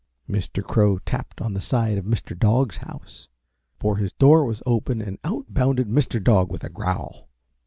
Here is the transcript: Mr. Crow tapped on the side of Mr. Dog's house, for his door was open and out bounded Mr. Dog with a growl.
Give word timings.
Mr. 0.27 0.63
Crow 0.63 0.97
tapped 0.97 1.41
on 1.41 1.53
the 1.53 1.61
side 1.61 1.99
of 1.99 2.05
Mr. 2.05 2.35
Dog's 2.35 2.77
house, 2.77 3.29
for 3.79 3.97
his 3.97 4.13
door 4.13 4.45
was 4.45 4.63
open 4.65 4.99
and 4.99 5.19
out 5.23 5.45
bounded 5.53 5.87
Mr. 5.89 6.19
Dog 6.23 6.51
with 6.51 6.63
a 6.63 6.69
growl. 6.69 7.29